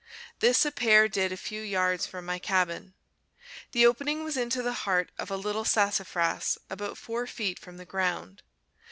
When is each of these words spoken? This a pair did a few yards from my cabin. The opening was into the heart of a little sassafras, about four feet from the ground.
This 0.39 0.65
a 0.65 0.71
pair 0.71 1.07
did 1.07 1.31
a 1.31 1.37
few 1.37 1.61
yards 1.61 2.07
from 2.07 2.25
my 2.25 2.39
cabin. 2.39 2.95
The 3.71 3.85
opening 3.85 4.23
was 4.23 4.35
into 4.35 4.63
the 4.63 4.73
heart 4.89 5.11
of 5.19 5.29
a 5.29 5.37
little 5.37 5.63
sassafras, 5.63 6.57
about 6.71 6.97
four 6.97 7.27
feet 7.27 7.59
from 7.59 7.77
the 7.77 7.85
ground. 7.85 8.41